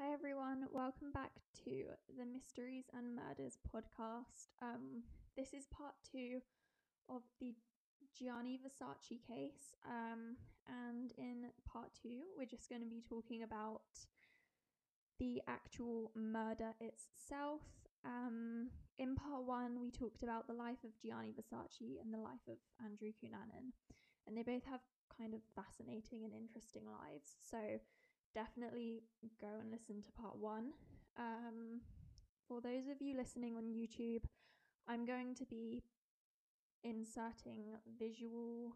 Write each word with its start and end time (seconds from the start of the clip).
Hi 0.00 0.14
everyone, 0.14 0.64
welcome 0.72 1.12
back 1.12 1.32
to 1.66 1.84
the 2.16 2.24
Mysteries 2.24 2.84
and 2.96 3.14
Murders 3.14 3.58
podcast. 3.68 4.48
Um, 4.62 5.02
this 5.36 5.52
is 5.52 5.66
part 5.66 5.92
two 6.10 6.40
of 7.10 7.20
the 7.38 7.52
Gianni 8.18 8.58
Versace 8.64 9.20
case. 9.28 9.76
Um, 9.84 10.36
and 10.66 11.12
in 11.18 11.50
part 11.70 11.90
two, 12.02 12.22
we're 12.34 12.46
just 12.46 12.70
going 12.70 12.80
to 12.80 12.88
be 12.88 13.02
talking 13.06 13.42
about 13.42 13.82
the 15.18 15.42
actual 15.46 16.12
murder 16.14 16.72
itself. 16.80 17.60
Um, 18.02 18.70
in 18.98 19.16
part 19.16 19.44
one, 19.44 19.82
we 19.82 19.90
talked 19.90 20.22
about 20.22 20.46
the 20.46 20.54
life 20.54 20.82
of 20.82 20.96
Gianni 21.02 21.34
Versace 21.36 22.00
and 22.00 22.14
the 22.14 22.24
life 22.24 22.48
of 22.48 22.56
Andrew 22.82 23.12
Cunanan, 23.20 23.76
and 24.26 24.34
they 24.34 24.44
both 24.44 24.64
have 24.64 24.80
kind 25.18 25.34
of 25.34 25.40
fascinating 25.54 26.24
and 26.24 26.32
interesting 26.32 26.84
lives. 26.86 27.36
So 27.50 27.58
definitely 28.34 29.02
go 29.40 29.48
and 29.60 29.70
listen 29.70 30.02
to 30.02 30.12
part 30.12 30.36
one. 30.38 30.72
Um, 31.18 31.80
for 32.46 32.60
those 32.60 32.88
of 32.90 33.00
you 33.00 33.16
listening 33.16 33.56
on 33.56 33.64
YouTube, 33.64 34.24
I'm 34.88 35.04
going 35.04 35.34
to 35.36 35.44
be 35.44 35.82
inserting 36.82 37.76
visual 37.98 38.72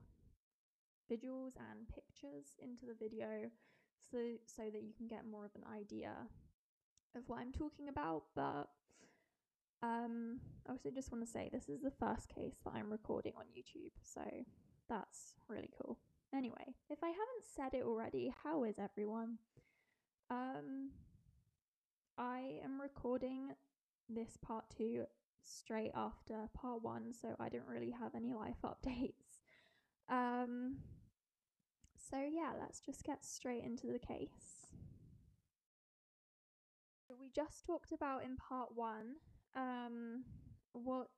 visuals 1.10 1.52
and 1.56 1.88
pictures 1.88 2.56
into 2.58 2.86
the 2.86 2.94
video 2.98 3.50
so 4.10 4.18
so 4.46 4.62
that 4.72 4.82
you 4.82 4.92
can 4.96 5.06
get 5.06 5.26
more 5.30 5.44
of 5.44 5.50
an 5.54 5.64
idea 5.74 6.12
of 7.16 7.22
what 7.26 7.40
I'm 7.40 7.52
talking 7.52 7.88
about 7.88 8.24
but 8.34 8.68
um 9.82 10.40
I 10.66 10.72
also 10.72 10.90
just 10.90 11.12
want 11.12 11.24
to 11.24 11.30
say 11.30 11.50
this 11.52 11.68
is 11.68 11.82
the 11.82 11.90
first 11.90 12.28
case 12.28 12.56
that 12.64 12.74
I'm 12.74 12.90
recording 12.90 13.32
on 13.36 13.44
YouTube 13.56 13.92
so 14.02 14.22
that's 14.88 15.34
really 15.48 15.70
cool 15.80 15.98
Anyway, 16.34 16.74
if 16.90 16.98
I 17.02 17.08
haven't 17.08 17.44
said 17.54 17.74
it 17.74 17.84
already, 17.84 18.34
how 18.42 18.64
is 18.64 18.76
everyone? 18.78 19.38
Um, 20.30 20.90
I 22.18 22.58
am 22.64 22.80
recording 22.80 23.50
this 24.08 24.36
part 24.42 24.64
two 24.76 25.04
straight 25.42 25.92
after 25.94 26.48
part 26.52 26.82
one, 26.82 27.12
so 27.12 27.36
I 27.38 27.48
don't 27.48 27.68
really 27.68 27.92
have 27.92 28.16
any 28.16 28.34
life 28.34 28.56
updates. 28.64 29.38
Um, 30.08 30.78
so 32.10 32.16
yeah, 32.16 32.52
let's 32.58 32.80
just 32.80 33.04
get 33.04 33.24
straight 33.24 33.62
into 33.62 33.86
the 33.86 34.00
case. 34.00 34.66
We 37.08 37.30
just 37.30 37.64
talked 37.64 37.92
about 37.92 38.24
in 38.24 38.36
part 38.36 38.70
one 38.74 39.16
um, 39.54 40.24
what 40.72 41.10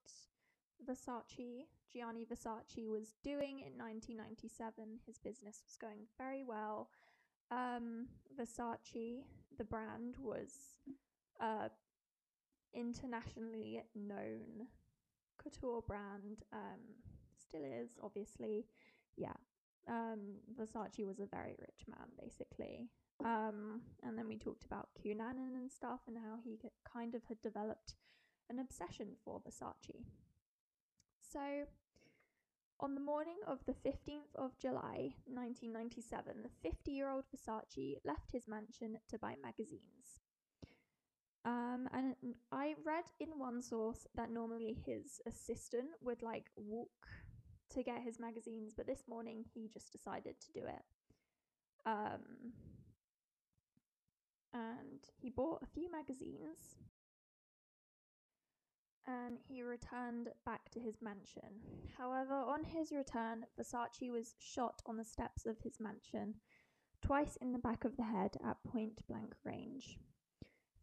Versace, 0.84 1.66
Gianni 1.92 2.24
Versace, 2.24 2.88
was 2.88 3.14
doing 3.22 3.60
in 3.60 3.78
1997. 3.78 5.00
His 5.06 5.18
business 5.18 5.62
was 5.64 5.76
going 5.80 6.06
very 6.18 6.44
well. 6.44 6.90
Um, 7.50 8.06
Versace, 8.38 9.22
the 9.56 9.64
brand, 9.64 10.16
was 10.20 10.50
a 11.40 11.70
internationally 12.74 13.82
known 13.94 14.68
couture 15.42 15.82
brand. 15.86 16.44
Um, 16.52 16.80
still 17.38 17.64
is, 17.64 17.90
obviously. 18.02 18.66
Yeah. 19.16 19.36
Um, 19.88 20.36
Versace 20.58 21.06
was 21.06 21.20
a 21.20 21.26
very 21.26 21.54
rich 21.60 21.86
man, 21.88 22.08
basically. 22.20 22.88
Um, 23.24 23.80
and 24.02 24.18
then 24.18 24.28
we 24.28 24.36
talked 24.36 24.64
about 24.64 24.88
Cunanan 25.00 25.56
and 25.56 25.70
stuff 25.70 26.00
and 26.06 26.18
how 26.18 26.36
he 26.44 26.58
kind 26.92 27.14
of 27.14 27.22
had 27.28 27.40
developed 27.40 27.94
an 28.50 28.58
obsession 28.58 29.08
for 29.24 29.40
Versace. 29.40 30.04
So, 31.36 31.66
on 32.80 32.94
the 32.94 33.00
morning 33.02 33.36
of 33.46 33.58
the 33.66 33.74
15th 33.74 34.34
of 34.36 34.58
July 34.58 35.12
1997, 35.26 36.32
the 36.42 36.48
50 36.70 36.90
year 36.90 37.10
old 37.10 37.24
Versace 37.28 37.96
left 38.06 38.32
his 38.32 38.48
mansion 38.48 38.96
to 39.10 39.18
buy 39.18 39.34
magazines. 39.42 40.22
Um, 41.44 41.90
and 41.92 42.14
I 42.50 42.74
read 42.86 43.04
in 43.20 43.38
one 43.38 43.60
source 43.60 44.06
that 44.14 44.30
normally 44.30 44.78
his 44.86 45.20
assistant 45.26 45.90
would 46.00 46.22
like 46.22 46.46
walk 46.56 47.06
to 47.74 47.82
get 47.82 48.00
his 48.00 48.18
magazines, 48.18 48.72
but 48.74 48.86
this 48.86 49.02
morning 49.06 49.44
he 49.52 49.68
just 49.68 49.92
decided 49.92 50.36
to 50.40 50.52
do 50.52 50.66
it. 50.66 50.84
Um, 51.84 52.54
and 54.54 55.00
he 55.20 55.28
bought 55.28 55.62
a 55.62 55.66
few 55.66 55.92
magazines 55.92 56.76
and 59.06 59.38
he 59.48 59.62
returned 59.62 60.28
back 60.44 60.70
to 60.70 60.80
his 60.80 61.00
mansion. 61.00 61.60
However, 61.96 62.34
on 62.34 62.64
his 62.64 62.92
return, 62.92 63.46
Versace 63.58 64.10
was 64.10 64.34
shot 64.38 64.82
on 64.86 64.96
the 64.96 65.04
steps 65.04 65.46
of 65.46 65.58
his 65.58 65.78
mansion, 65.80 66.34
twice 67.02 67.36
in 67.36 67.52
the 67.52 67.58
back 67.58 67.84
of 67.84 67.96
the 67.96 68.02
head 68.02 68.36
at 68.44 68.62
point 68.64 69.00
blank 69.08 69.34
range. 69.44 69.98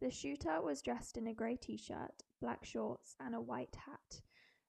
The 0.00 0.10
shooter 0.10 0.60
was 0.60 0.82
dressed 0.82 1.16
in 1.16 1.26
a 1.26 1.34
grey 1.34 1.56
t 1.56 1.76
shirt, 1.76 2.22
black 2.40 2.64
shorts, 2.64 3.14
and 3.20 3.34
a 3.34 3.40
white 3.40 3.76
hat, 3.76 4.20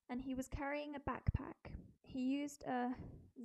and 0.09 0.21
he 0.21 0.35
was 0.35 0.47
carrying 0.47 0.95
a 0.95 0.99
backpack. 0.99 1.71
He 2.03 2.21
used 2.21 2.63
a 2.63 2.93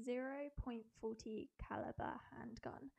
0.40 0.07 1.49
caliber 1.69 2.13
handgun. 2.37 2.91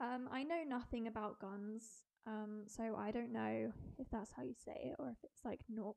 Um, 0.00 0.28
I 0.32 0.42
know 0.42 0.62
nothing 0.66 1.06
about 1.06 1.38
guns. 1.38 2.04
Um, 2.26 2.62
so 2.66 2.96
I 2.98 3.10
don't 3.10 3.32
know 3.32 3.72
if 3.98 4.08
that's 4.10 4.32
how 4.32 4.42
you 4.42 4.54
say 4.64 4.90
it 4.90 4.96
or 4.98 5.10
if 5.10 5.18
it's 5.22 5.44
like 5.44 5.60
0.40. 5.70 5.94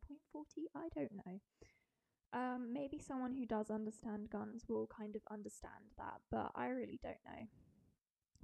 I 0.75 0.87
don't 0.93 1.13
know. 1.25 1.39
Um, 2.33 2.73
maybe 2.73 2.99
someone 2.99 3.33
who 3.33 3.45
does 3.45 3.69
understand 3.69 4.29
guns 4.29 4.65
will 4.67 4.87
kind 4.87 5.15
of 5.15 5.21
understand 5.31 5.93
that, 5.97 6.19
but 6.29 6.51
I 6.55 6.67
really 6.67 6.99
don't 7.01 7.15
know. 7.25 7.47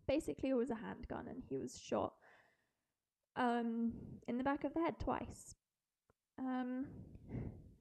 Basically, 0.08 0.50
it 0.50 0.56
was 0.56 0.70
a 0.70 0.76
handgun 0.76 1.28
and 1.28 1.44
he 1.50 1.58
was 1.58 1.80
shot 1.80 2.14
um, 3.36 3.94
in 4.28 4.38
the 4.38 4.44
back 4.44 4.64
of 4.64 4.74
the 4.74 4.80
head 4.80 5.00
twice. 5.00 5.56
Um, 6.40 6.88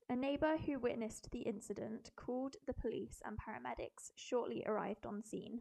a 0.08 0.16
neighbour 0.16 0.56
who 0.58 0.78
witnessed 0.78 1.30
the 1.30 1.40
incident 1.40 2.10
called 2.16 2.56
the 2.66 2.74
police 2.74 3.22
and 3.24 3.38
paramedics 3.38 4.10
shortly 4.16 4.62
arrived 4.66 5.06
on 5.06 5.24
scene. 5.24 5.60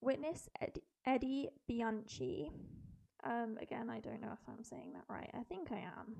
Witness 0.00 0.48
Eddie 1.06 1.48
Bianchi. 1.66 2.50
Um, 3.24 3.58
again, 3.60 3.90
I 3.90 4.00
don't 4.00 4.20
know 4.20 4.32
if 4.32 4.48
I'm 4.48 4.64
saying 4.64 4.92
that 4.94 5.04
right. 5.08 5.30
I 5.34 5.42
think 5.42 5.70
I 5.72 5.84
am. 5.98 6.16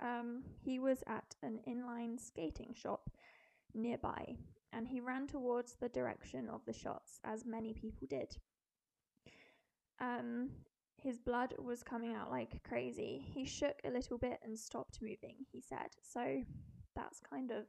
Um, 0.00 0.42
he 0.60 0.78
was 0.78 1.02
at 1.06 1.34
an 1.42 1.60
inline 1.66 2.20
skating 2.20 2.74
shop 2.74 3.10
nearby 3.74 4.36
and 4.72 4.86
he 4.86 5.00
ran 5.00 5.26
towards 5.26 5.74
the 5.74 5.88
direction 5.88 6.48
of 6.50 6.64
the 6.66 6.72
shots, 6.72 7.20
as 7.24 7.46
many 7.46 7.72
people 7.72 8.06
did. 8.08 8.36
Um, 10.00 10.50
his 11.02 11.18
blood 11.18 11.54
was 11.58 11.82
coming 11.82 12.14
out 12.14 12.30
like 12.30 12.62
crazy. 12.62 13.24
He 13.32 13.46
shook 13.46 13.80
a 13.84 13.90
little 13.90 14.18
bit 14.18 14.38
and 14.44 14.58
stopped 14.58 14.98
moving, 15.00 15.36
he 15.50 15.62
said. 15.62 15.88
So 16.02 16.42
that's 16.94 17.20
kind 17.20 17.50
of 17.50 17.64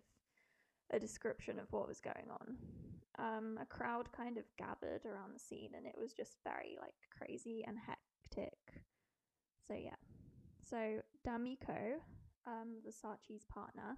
a 0.92 1.00
description 1.00 1.60
of 1.60 1.72
what 1.72 1.88
was 1.88 2.00
going 2.00 2.28
on. 2.30 2.58
Um, 3.20 3.58
a 3.62 3.66
crowd 3.66 4.12
kind 4.12 4.38
of 4.38 4.44
gathered 4.58 5.06
around 5.06 5.34
the 5.34 5.40
scene, 5.40 5.72
and 5.76 5.86
it 5.86 5.96
was 6.00 6.14
just 6.14 6.38
very 6.44 6.78
like 6.80 6.94
crazy 7.18 7.64
and 7.68 7.78
hectic. 7.78 8.84
So 9.68 9.74
yeah, 9.74 9.96
so 10.64 11.00
D'Amico, 11.24 12.00
um, 12.46 12.78
Versace's 12.86 13.46
partner, 13.46 13.98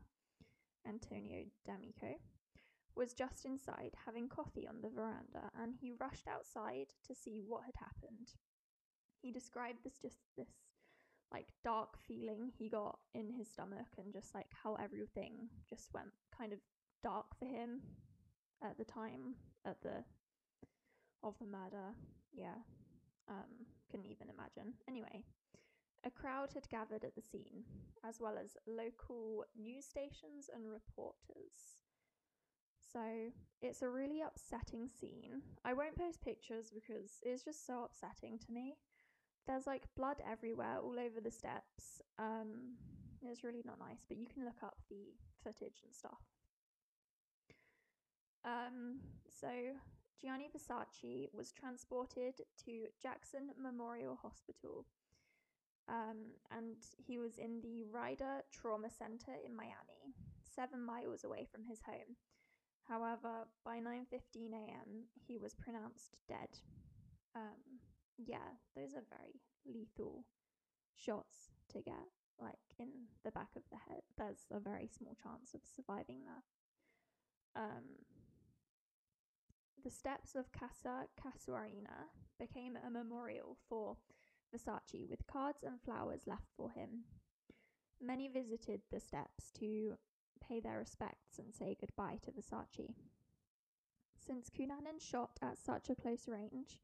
Antonio 0.87 1.43
D'Amico, 1.65 2.15
was 2.95 3.13
just 3.13 3.45
inside 3.45 3.91
having 4.05 4.27
coffee 4.27 4.67
on 4.67 4.81
the 4.81 4.89
veranda, 4.89 5.51
and 5.61 5.73
he 5.79 5.93
rushed 5.99 6.27
outside 6.27 6.87
to 7.07 7.15
see 7.15 7.41
what 7.45 7.63
had 7.65 7.75
happened. 7.77 8.33
He 9.21 9.31
described 9.31 9.79
this 9.83 9.97
just 10.01 10.17
this 10.37 10.49
like 11.31 11.47
dark 11.63 11.97
feeling 12.07 12.51
he 12.57 12.69
got 12.69 12.97
in 13.13 13.31
his 13.31 13.49
stomach 13.51 13.87
and 13.97 14.11
just 14.11 14.33
like 14.33 14.49
how 14.63 14.75
everything 14.75 15.49
just 15.69 15.93
went 15.93 16.09
kind 16.35 16.53
of 16.53 16.59
dark 17.03 17.37
for 17.37 17.45
him 17.45 17.81
at 18.63 18.77
the 18.77 18.85
time 18.85 19.35
at 19.65 19.81
the 19.81 20.03
of 21.23 21.37
the 21.39 21.45
murder. 21.45 21.93
Yeah, 22.33 22.59
um, 23.27 23.65
couldn't 23.89 24.07
even 24.07 24.27
imagine. 24.29 24.73
Anyway, 24.87 25.23
a 26.05 26.09
crowd 26.09 26.53
had 26.53 26.69
gathered 26.69 27.03
at 27.03 27.15
the 27.15 27.21
scene, 27.21 27.63
as 28.07 28.19
well 28.19 28.37
as 28.41 28.57
local 28.67 29.45
news 29.57 29.85
stations 29.85 30.49
and 30.53 30.71
reporters. 30.71 31.83
So 32.91 33.01
it's 33.61 33.81
a 33.81 33.89
really 33.89 34.21
upsetting 34.21 34.87
scene. 34.87 35.41
I 35.63 35.73
won't 35.73 35.97
post 35.97 36.21
pictures 36.21 36.71
because 36.73 37.19
it's 37.23 37.43
just 37.43 37.67
so 37.67 37.83
upsetting 37.83 38.39
to 38.39 38.51
me. 38.51 38.77
There's 39.45 39.67
like 39.67 39.83
blood 39.95 40.17
everywhere, 40.29 40.77
all 40.81 40.99
over 40.99 41.19
the 41.21 41.31
steps. 41.31 42.01
Um, 42.17 42.77
it's 43.23 43.43
really 43.43 43.63
not 43.65 43.79
nice, 43.79 44.05
but 44.07 44.17
you 44.17 44.25
can 44.25 44.45
look 44.45 44.63
up 44.63 44.77
the 44.89 45.13
footage 45.43 45.81
and 45.83 45.93
stuff. 45.93 46.21
Um, 48.49 48.99
so 49.29 49.47
Gianni 50.19 50.49
Versace 50.49 51.29
was 51.33 51.51
transported 51.51 52.35
to 52.65 52.87
Jackson 53.01 53.51
Memorial 53.61 54.17
Hospital. 54.21 54.85
Um, 55.87 56.33
and 56.51 56.77
he 56.97 57.17
was 57.17 57.37
in 57.37 57.61
the 57.61 57.83
Ryder 57.83 58.43
Trauma 58.51 58.89
Center 58.89 59.33
in 59.45 59.55
Miami, 59.55 60.13
seven 60.43 60.83
miles 60.83 61.23
away 61.23 61.47
from 61.51 61.63
his 61.63 61.81
home. 61.85 62.17
However, 62.87 63.45
by 63.63 63.79
9:15 63.79 64.53
a.m., 64.53 65.05
he 65.27 65.37
was 65.37 65.53
pronounced 65.53 66.17
dead. 66.27 66.49
Um, 67.35 67.81
yeah, 68.17 68.57
those 68.75 68.93
are 68.93 69.03
very 69.09 69.41
lethal 69.65 70.25
shots 70.95 71.49
to 71.69 71.81
get, 71.81 72.09
like 72.39 72.59
in 72.77 72.89
the 73.23 73.31
back 73.31 73.55
of 73.55 73.63
the 73.71 73.77
head. 73.77 74.01
There's 74.17 74.45
a 74.51 74.59
very 74.59 74.87
small 74.87 75.15
chance 75.15 75.53
of 75.53 75.61
surviving 75.63 76.21
that. 76.25 77.61
Um, 77.61 78.05
the 79.83 79.89
steps 79.89 80.35
of 80.35 80.51
Casa 80.51 81.07
Casuarina 81.21 82.09
became 82.39 82.77
a 82.77 82.89
memorial 82.89 83.57
for 83.67 83.97
Versace 84.53 85.09
with 85.09 85.27
cards 85.27 85.63
and 85.63 85.79
flowers 85.81 86.27
left 86.27 86.49
for 86.55 86.71
him. 86.71 87.03
Many 88.01 88.27
visited 88.27 88.81
the 88.91 88.99
steps 88.99 89.51
to 89.59 89.97
pay 90.41 90.59
their 90.59 90.79
respects 90.79 91.37
and 91.37 91.53
say 91.53 91.77
goodbye 91.79 92.17
to 92.23 92.31
Versace. 92.31 92.93
Since 94.25 94.49
Cunanan 94.49 94.99
shot 94.99 95.37
at 95.41 95.57
such 95.57 95.89
a 95.89 95.95
close 95.95 96.27
range, 96.27 96.79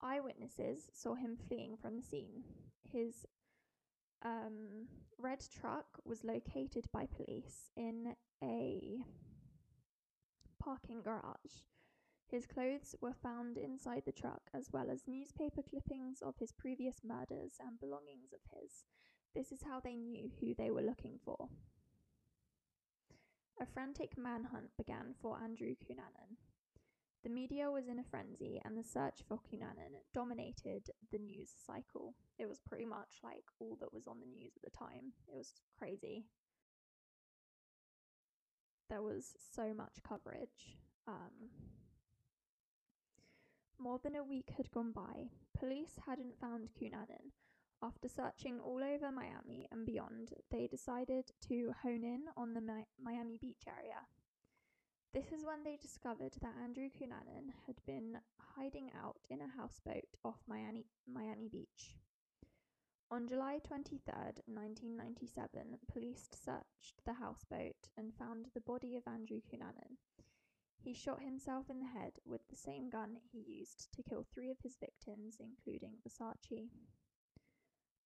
eyewitnesses 0.00 0.88
saw 0.92 1.14
him 1.14 1.36
fleeing 1.36 1.76
from 1.76 1.96
the 1.96 2.02
scene. 2.02 2.44
His 2.92 3.26
um, 4.22 4.88
red 5.18 5.44
truck 5.60 5.86
was 6.04 6.24
located 6.24 6.86
by 6.92 7.06
police 7.06 7.70
in 7.76 8.14
a 8.42 8.98
parking 10.58 11.00
garage. 11.02 11.62
His 12.28 12.46
clothes 12.46 12.94
were 13.00 13.14
found 13.14 13.56
inside 13.56 14.02
the 14.04 14.12
truck, 14.12 14.50
as 14.52 14.70
well 14.72 14.90
as 14.90 15.06
newspaper 15.06 15.62
clippings 15.62 16.22
of 16.22 16.34
his 16.38 16.52
previous 16.52 17.02
murders 17.04 17.54
and 17.60 17.78
belongings 17.78 18.32
of 18.32 18.40
his. 18.60 18.84
This 19.34 19.52
is 19.52 19.62
how 19.62 19.80
they 19.80 19.94
knew 19.94 20.30
who 20.40 20.54
they 20.54 20.70
were 20.70 20.82
looking 20.82 21.18
for. 21.24 21.48
A 23.60 23.66
frantic 23.66 24.18
manhunt 24.18 24.76
began 24.76 25.14
for 25.20 25.38
Andrew 25.42 25.74
Cunanan. 25.76 26.36
The 27.22 27.30
media 27.30 27.70
was 27.70 27.88
in 27.88 27.98
a 27.98 28.04
frenzy, 28.04 28.60
and 28.64 28.76
the 28.76 28.84
search 28.84 29.22
for 29.26 29.38
Cunanan 29.38 29.94
dominated 30.12 30.90
the 31.10 31.18
news 31.18 31.50
cycle. 31.66 32.14
It 32.38 32.48
was 32.48 32.60
pretty 32.60 32.84
much 32.84 33.18
like 33.22 33.44
all 33.58 33.76
that 33.80 33.92
was 33.92 34.06
on 34.06 34.20
the 34.20 34.26
news 34.26 34.52
at 34.56 34.62
the 34.62 34.76
time. 34.76 35.12
It 35.26 35.36
was 35.36 35.52
crazy. 35.78 36.24
There 38.90 39.02
was 39.02 39.34
so 39.54 39.74
much 39.74 40.02
coverage. 40.06 40.76
Um, 41.08 41.50
more 43.78 43.98
than 44.02 44.16
a 44.16 44.24
week 44.24 44.50
had 44.56 44.70
gone 44.70 44.92
by. 44.92 45.30
Police 45.58 45.98
hadn't 46.06 46.38
found 46.40 46.70
Cunanan. 46.74 47.32
After 47.82 48.08
searching 48.08 48.58
all 48.60 48.82
over 48.82 49.12
Miami 49.12 49.68
and 49.70 49.84
beyond, 49.84 50.32
they 50.50 50.66
decided 50.66 51.30
to 51.48 51.72
hone 51.82 52.04
in 52.04 52.24
on 52.36 52.54
the 52.54 52.60
Mi- 52.60 52.86
Miami 53.00 53.38
Beach 53.38 53.64
area. 53.66 54.06
This 55.12 55.32
is 55.32 55.44
when 55.44 55.62
they 55.62 55.76
discovered 55.76 56.34
that 56.42 56.56
Andrew 56.62 56.88
Cunanan 56.88 57.52
had 57.66 57.76
been 57.86 58.18
hiding 58.56 58.90
out 58.94 59.18
in 59.30 59.40
a 59.40 59.48
houseboat 59.56 60.16
off 60.24 60.38
Miami, 60.46 60.86
Miami 61.06 61.48
Beach. 61.48 61.96
On 63.10 63.28
July 63.28 63.60
23rd, 63.60 64.40
1997, 64.46 65.78
police 65.86 66.28
searched 66.32 67.04
the 67.04 67.14
houseboat 67.14 67.88
and 67.96 68.12
found 68.14 68.46
the 68.52 68.60
body 68.60 68.96
of 68.96 69.06
Andrew 69.06 69.40
Cunanan. 69.40 69.96
He 70.86 70.94
shot 70.94 71.20
himself 71.20 71.68
in 71.68 71.80
the 71.80 71.98
head 71.98 72.12
with 72.24 72.42
the 72.48 72.54
same 72.54 72.88
gun 72.90 73.16
he 73.32 73.40
used 73.40 73.92
to 73.92 74.04
kill 74.04 74.24
three 74.32 74.50
of 74.52 74.58
his 74.62 74.76
victims, 74.78 75.40
including 75.40 75.94
Versace. 76.06 76.68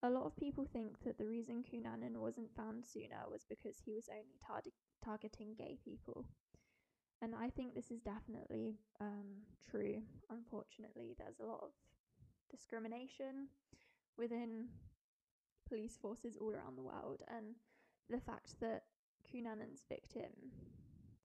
A 0.03 0.09
lot 0.09 0.25
of 0.25 0.35
people 0.35 0.65
think 0.65 1.05
that 1.05 1.19
the 1.19 1.27
reason 1.27 1.63
Cunanan 1.63 2.17
wasn't 2.17 2.57
found 2.57 2.87
sooner 2.87 3.29
was 3.31 3.45
because 3.45 3.77
he 3.85 3.93
was 3.93 4.09
only 4.09 4.39
tar- 4.47 4.63
targeting 5.05 5.55
gay 5.59 5.77
people. 5.85 6.25
And 7.21 7.35
I 7.35 7.51
think 7.51 7.75
this 7.75 7.91
is 7.91 8.01
definitely 8.01 8.79
um, 8.99 9.45
true. 9.71 10.01
Unfortunately, 10.31 11.15
there's 11.19 11.39
a 11.39 11.45
lot 11.45 11.61
of 11.63 11.73
discrimination 12.51 13.49
within 14.17 14.69
police 15.69 15.99
forces 16.01 16.39
all 16.41 16.55
around 16.55 16.79
the 16.79 16.83
world, 16.83 17.21
and 17.29 17.57
the 18.09 18.25
fact 18.25 18.59
that 18.63 18.85
Cunanan's 19.31 19.85
victim 19.87 20.33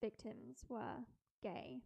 victims 0.02 0.66
were 0.68 1.06
gay 1.42 1.82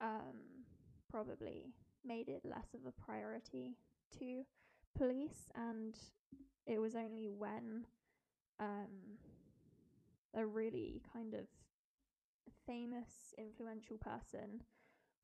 um, 0.00 0.64
probably 1.10 1.72
made 2.04 2.28
it 2.28 2.42
less 2.44 2.74
of 2.74 2.80
a 2.86 2.92
priority 2.92 3.76
to 4.18 4.44
police, 4.96 5.48
and 5.54 5.98
it 6.66 6.80
was 6.80 6.94
only 6.94 7.28
when 7.28 7.86
um, 8.60 9.18
a 10.34 10.46
really 10.46 11.02
kind 11.12 11.34
of 11.34 11.46
famous, 12.66 13.34
influential 13.38 13.96
person 13.98 14.62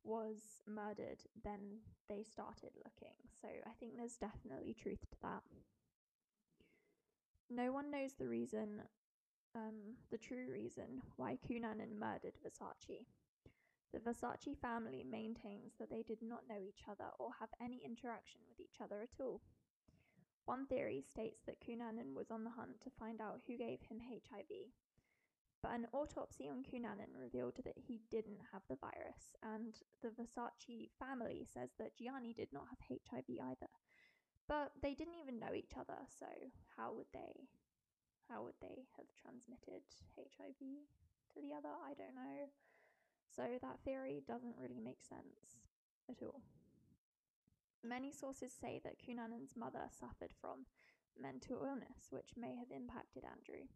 was 0.05 0.63
murdered, 0.67 1.19
then 1.45 1.79
they 2.09 2.23
started 2.23 2.71
looking. 2.77 3.17
So 3.41 3.49
I 3.67 3.71
think 3.79 3.97
there's 3.97 4.17
definitely 4.17 4.75
truth 4.75 5.01
to 5.11 5.17
that. 5.23 5.43
No 7.51 7.73
one 7.73 7.91
knows 7.91 8.15
the 8.15 8.29
reason, 8.29 8.83
um, 9.55 9.97
the 10.11 10.19
true 10.19 10.47
reason 10.51 11.03
why 11.17 11.37
Cunanan 11.47 11.99
murdered 11.99 12.35
Versace. 12.45 13.05
The 13.93 14.01
Versace 14.01 14.57
family 14.59 15.05
maintains 15.05 15.75
that 15.79 15.91
they 15.91 16.03
did 16.03 16.23
not 16.23 16.49
know 16.49 16.63
each 16.63 16.85
other 16.89 17.11
or 17.19 17.31
have 17.39 17.51
any 17.61 17.83
interaction 17.85 18.41
with 18.49 18.59
each 18.59 18.81
other 18.83 19.03
at 19.03 19.21
all. 19.21 19.43
One 20.47 20.67
theory 20.67 21.03
states 21.03 21.43
that 21.47 21.61
Cunanan 21.61 22.15
was 22.15 22.31
on 22.31 22.45
the 22.45 22.51
hunt 22.51 22.81
to 22.83 22.91
find 22.91 23.21
out 23.21 23.43
who 23.47 23.57
gave 23.57 23.81
him 23.83 24.01
HIV, 24.01 24.73
but 25.63 25.73
an 25.73 25.87
autopsy 25.93 26.49
on 26.49 26.65
Cunanan 26.65 27.15
revealed 27.17 27.61
that 27.65 27.79
he 27.79 28.01
didn't 28.11 28.41
have 28.51 28.63
the 28.69 28.77
virus, 28.77 29.37
and 29.43 29.75
the 30.03 30.09
Versace 30.09 30.91
family 30.99 31.47
says 31.47 31.71
that 31.79 31.97
Gianni 31.97 32.33
did 32.33 32.53
not 32.53 32.67
have 32.71 32.99
HIV 33.07 33.29
either. 33.29 33.71
But 34.49 34.73
they 34.83 34.95
didn't 34.95 35.21
even 35.23 35.39
know 35.39 35.55
each 35.55 35.77
other, 35.79 35.99
so 36.19 36.27
how 36.77 36.93
would 36.95 37.07
they 37.13 37.47
how 38.29 38.43
would 38.45 38.59
they 38.61 38.87
have 38.97 39.07
transmitted 39.15 39.83
HIV 40.17 40.59
to 40.59 41.41
the 41.41 41.55
other? 41.55 41.71
I 41.85 41.95
don't 41.95 42.15
know. 42.15 42.49
So 43.35 43.43
that 43.63 43.81
theory 43.85 44.23
doesn't 44.27 44.61
really 44.61 44.81
make 44.81 45.03
sense 45.03 45.57
at 46.11 46.23
all. 46.23 46.43
Many 47.83 48.13
sources 48.13 48.53
say 48.53 48.81
that 48.85 48.99
Cunanan's 49.01 49.57
mother 49.57 49.89
suffered 49.91 50.33
from 50.41 50.67
mental 51.21 51.65
illness, 51.65 52.09
which 52.11 52.37
may 52.37 52.55
have 52.57 52.71
impacted 52.71 53.25
Andrew. 53.25 53.67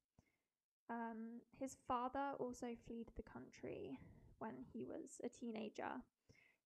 Um, 0.88 1.40
his 1.58 1.76
father 1.88 2.34
also 2.38 2.76
fled 2.86 3.10
the 3.16 3.22
country 3.22 3.98
when 4.38 4.54
he 4.72 4.84
was 4.84 5.18
a 5.24 5.28
teenager 5.28 6.04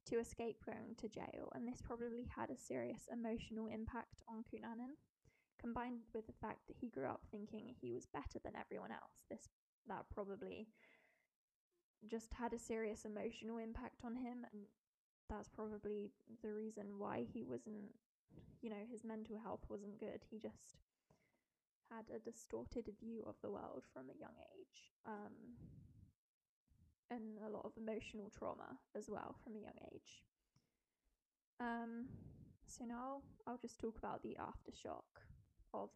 to 0.06 0.18
escape 0.18 0.58
going 0.66 0.96
to 0.98 1.08
jail, 1.08 1.52
and 1.54 1.66
this 1.66 1.80
probably 1.80 2.28
had 2.34 2.50
a 2.50 2.56
serious 2.56 3.08
emotional 3.12 3.68
impact 3.68 4.22
on 4.28 4.44
Cunanan, 4.44 4.98
combined 5.60 6.00
with 6.14 6.26
the 6.26 6.40
fact 6.40 6.66
that 6.66 6.76
he 6.80 6.88
grew 6.88 7.06
up 7.06 7.22
thinking 7.30 7.74
he 7.80 7.92
was 7.92 8.06
better 8.06 8.40
than 8.42 8.56
everyone 8.58 8.90
else. 8.90 9.24
This 9.30 9.48
that 9.88 10.04
probably 10.12 10.68
just 12.08 12.32
had 12.34 12.52
a 12.52 12.58
serious 12.58 13.04
emotional 13.04 13.58
impact 13.58 14.04
on 14.04 14.16
him 14.16 14.46
and 14.52 14.62
that's 15.28 15.48
probably 15.48 16.10
the 16.42 16.52
reason 16.52 16.98
why 16.98 17.24
he 17.32 17.42
wasn't 17.42 17.94
you 18.62 18.70
know 18.70 18.84
his 18.90 19.04
mental 19.04 19.38
health 19.38 19.64
wasn't 19.68 19.98
good. 19.98 20.20
He 20.30 20.38
just 20.38 20.76
had 21.90 22.04
a 22.14 22.18
distorted 22.18 22.88
view 23.00 23.24
of 23.26 23.34
the 23.42 23.50
world 23.50 23.84
from 23.92 24.04
a 24.10 24.18
young 24.18 24.36
age 24.54 24.92
um, 25.06 25.34
and 27.10 27.38
a 27.44 27.50
lot 27.50 27.64
of 27.64 27.72
emotional 27.76 28.30
trauma 28.36 28.78
as 28.96 29.08
well 29.08 29.34
from 29.42 29.56
a 29.56 29.60
young 29.60 29.78
age. 29.92 30.22
Um, 31.58 32.06
so 32.70 32.84
now 32.84 33.22
i'll 33.46 33.58
just 33.58 33.80
talk 33.80 33.98
about 33.98 34.22
the 34.22 34.36
aftershock 34.40 35.26
of 35.74 35.90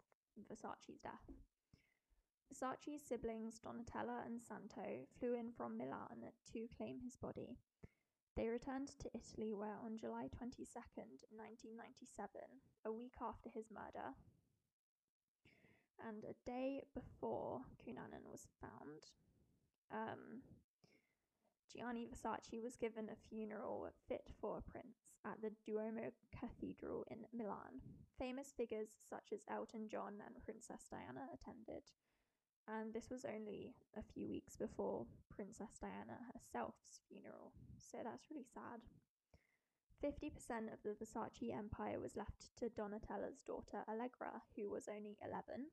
versace's 0.51 0.99
death 1.01 1.31
Versace's 2.51 3.01
siblings 3.01 3.59
Donatella 3.59 4.25
and 4.25 4.41
Santo 4.41 5.05
flew 5.19 5.33
in 5.33 5.51
from 5.51 5.77
Milan 5.77 6.31
to 6.53 6.67
claim 6.77 6.99
his 7.03 7.15
body. 7.15 7.57
They 8.35 8.49
returned 8.49 8.89
to 8.99 9.09
Italy, 9.13 9.53
where 9.53 9.77
on 9.83 9.97
July 9.97 10.27
22nd, 10.27 11.23
1997, 11.31 12.41
a 12.85 12.91
week 12.91 13.15
after 13.21 13.49
his 13.49 13.71
murder, 13.71 14.13
and 16.05 16.23
a 16.25 16.35
day 16.45 16.83
before 16.93 17.61
Cunanan 17.79 18.29
was 18.29 18.47
found, 18.59 19.11
um, 19.91 20.41
Gianni 21.73 22.07
Versace 22.07 22.61
was 22.61 22.75
given 22.75 23.09
a 23.09 23.29
funeral 23.29 23.87
fit 24.07 24.29
for 24.39 24.57
a 24.57 24.69
prince 24.69 25.15
at 25.25 25.41
the 25.41 25.51
Duomo 25.65 26.11
Cathedral 26.37 27.05
in 27.09 27.25
Milan. 27.33 27.81
Famous 28.19 28.53
figures 28.55 28.89
such 29.09 29.31
as 29.33 29.45
Elton 29.49 29.87
John 29.89 30.15
and 30.25 30.43
Princess 30.43 30.87
Diana 30.89 31.27
attended 31.33 31.83
and 32.67 32.93
this 32.93 33.09
was 33.09 33.25
only 33.25 33.73
a 33.97 34.01
few 34.01 34.27
weeks 34.27 34.55
before 34.55 35.05
Princess 35.29 35.77
Diana 35.79 36.17
herself's 36.33 37.01
funeral, 37.07 37.51
so 37.77 37.97
that's 38.03 38.29
really 38.29 38.45
sad. 38.53 38.81
50% 40.03 40.73
of 40.73 40.79
the 40.83 40.91
Versace 40.91 41.55
empire 41.55 41.99
was 41.99 42.15
left 42.15 42.55
to 42.57 42.69
Donatella's 42.69 43.41
daughter 43.45 43.83
Allegra, 43.87 44.41
who 44.55 44.69
was 44.69 44.87
only 44.87 45.17
11. 45.23 45.67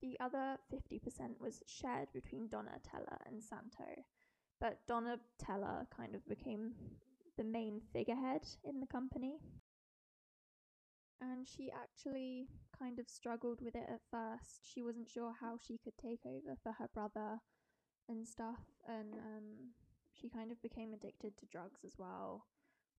The 0.00 0.18
other 0.20 0.58
50% 0.72 1.40
was 1.40 1.62
shared 1.66 2.12
between 2.12 2.48
Donatella 2.48 3.18
and 3.26 3.42
Santo, 3.42 4.04
but 4.60 4.80
Donatella 4.88 5.86
kind 5.94 6.14
of 6.14 6.26
became 6.28 6.72
the 7.36 7.44
main 7.44 7.80
figurehead 7.92 8.42
in 8.64 8.80
the 8.80 8.86
company. 8.86 9.38
And 11.20 11.46
she 11.46 11.70
actually 11.70 12.48
kind 12.78 12.98
of 12.98 13.08
struggled 13.08 13.60
with 13.60 13.74
it 13.74 13.88
at 13.88 14.00
first. 14.10 14.60
She 14.62 14.82
wasn't 14.82 15.08
sure 15.08 15.34
how 15.40 15.58
she 15.58 15.78
could 15.78 15.96
take 16.00 16.20
over 16.24 16.56
for 16.62 16.72
her 16.72 16.88
brother 16.92 17.40
and 18.08 18.26
stuff, 18.26 18.64
and 18.86 19.14
um, 19.14 19.72
she 20.12 20.28
kind 20.28 20.50
of 20.50 20.60
became 20.62 20.92
addicted 20.92 21.36
to 21.38 21.46
drugs 21.46 21.80
as 21.84 21.94
well, 21.98 22.46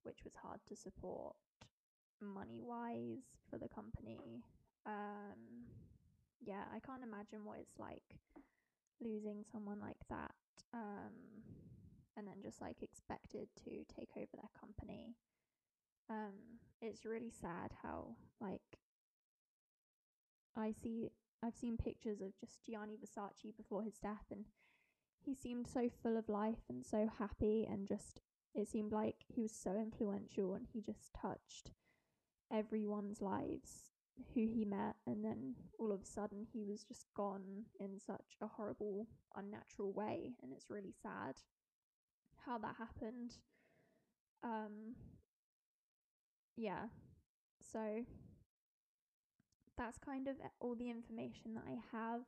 which 0.04 0.24
was 0.24 0.36
hard 0.36 0.60
to 0.68 0.76
support 0.76 1.36
money 2.22 2.62
wise 2.62 3.24
for 3.50 3.58
the 3.58 3.70
company. 3.70 4.44
Um, 4.86 5.68
yeah, 6.42 6.64
I 6.74 6.80
can't 6.80 7.04
imagine 7.04 7.46
what 7.46 7.60
it's 7.60 7.80
like 7.80 8.04
losing 9.02 9.46
someone 9.52 9.80
like 9.80 10.00
that 10.10 10.32
um, 10.74 11.14
and 12.18 12.28
then 12.28 12.36
just 12.42 12.62
like 12.62 12.82
expected 12.82 13.48
to 13.64 13.86
take 13.96 14.10
over 14.18 14.28
their 14.34 14.52
company. 14.60 15.16
Um, 16.10 16.59
it's 16.82 17.06
really 17.06 17.32
sad 17.32 17.72
how 17.84 18.16
like 18.40 18.80
I 20.56 20.72
see 20.72 21.12
I've 21.44 21.56
seen 21.56 21.78
pictures 21.78 22.22
of 22.22 22.38
just 22.40 22.66
Gianni 22.66 22.98
Versace 22.98 23.56
before 23.56 23.84
his 23.84 23.98
death 23.98 24.26
and 24.32 24.46
he 25.26 25.34
seemed 25.34 25.68
so 25.68 25.90
full 26.02 26.18
of 26.18 26.30
life 26.30 26.64
and 26.70 26.86
so 26.86 27.10
happy 27.20 27.68
and 27.70 27.88
just 27.88 28.22
it 28.56 28.68
seemed 28.68 28.92
like 28.92 29.16
he 29.28 29.42
was 29.42 29.52
so 29.52 29.72
influential 29.72 30.54
and 30.54 30.68
he 30.74 30.82
just 30.82 31.14
touched 31.14 31.72
everyone's 32.52 33.22
lives 33.22 33.92
who 34.34 34.48
he 34.48 34.66
met 34.66 34.96
and 35.08 35.24
then 35.24 35.56
all 35.80 35.92
of 35.92 36.02
a 36.02 36.06
sudden 36.06 36.46
he 36.52 36.66
was 36.66 36.84
just 36.84 37.06
gone 37.16 37.64
in 37.80 38.00
such 38.00 38.38
a 38.42 38.48
horrible 38.48 39.08
unnatural 39.36 39.94
way 39.94 40.34
and 40.42 40.52
it's 40.52 40.70
really 40.70 40.94
sad 41.02 41.36
how 42.46 42.58
that 42.58 42.76
happened. 42.78 43.36
Um 44.44 44.96
yeah. 46.60 46.88
So 47.72 48.04
that's 49.78 49.98
kind 49.98 50.28
of 50.28 50.36
all 50.60 50.76
the 50.76 50.90
information 50.90 51.54
that 51.54 51.64
I 51.66 51.78
have. 51.96 52.22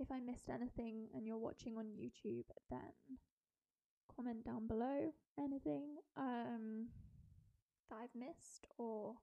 If 0.00 0.10
I 0.10 0.18
missed 0.18 0.48
anything 0.50 1.08
and 1.14 1.26
you're 1.26 1.38
watching 1.38 1.76
on 1.78 1.86
YouTube 1.86 2.46
then 2.70 3.18
comment 4.16 4.44
down 4.44 4.66
below 4.66 5.12
anything 5.38 5.96
um 6.16 6.88
that 7.88 7.98
I've 8.02 8.14
missed 8.18 8.66
or 8.78 9.14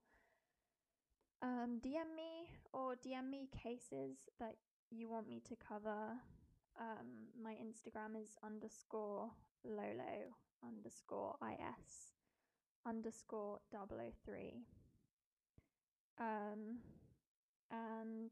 um, 1.41 1.79
DM 1.83 2.15
me 2.15 2.49
or 2.71 2.95
DM 2.95 3.29
me 3.29 3.49
cases 3.51 4.17
that 4.39 4.55
you 4.89 5.09
want 5.09 5.27
me 5.27 5.41
to 5.49 5.55
cover. 5.55 6.13
Um, 6.79 7.27
my 7.41 7.51
Instagram 7.51 8.21
is 8.21 8.37
underscore 8.43 9.31
Lolo 9.65 10.31
underscore 10.63 11.35
IS 11.41 12.18
underscore 12.85 13.59
003. 13.71 14.65
Um, 16.19 16.79
and 17.71 18.31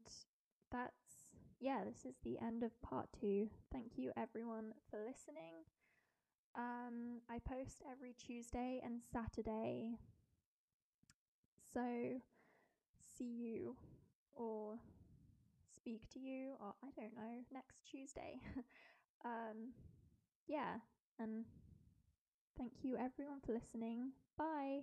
that's, 0.70 1.36
yeah, 1.60 1.84
this 1.84 2.04
is 2.04 2.16
the 2.22 2.38
end 2.44 2.62
of 2.62 2.80
part 2.82 3.08
two. 3.18 3.48
Thank 3.72 3.92
you 3.96 4.12
everyone 4.16 4.74
for 4.90 4.98
listening. 4.98 5.64
Um, 6.56 7.20
I 7.30 7.38
post 7.38 7.82
every 7.90 8.14
Tuesday 8.14 8.80
and 8.84 9.00
Saturday. 9.12 9.98
So, 11.72 12.20
see 13.16 13.24
you 13.24 13.76
or 14.34 14.78
speak 15.74 16.02
to 16.12 16.18
you 16.18 16.52
or 16.60 16.74
I 16.82 16.88
don't 17.00 17.14
know 17.14 17.44
next 17.52 17.84
Tuesday. 17.90 18.40
um, 19.24 19.72
yeah, 20.46 20.76
and 21.18 21.44
thank 22.58 22.72
you 22.82 22.96
everyone 22.96 23.40
for 23.46 23.52
listening. 23.52 24.12
Bye. 24.36 24.82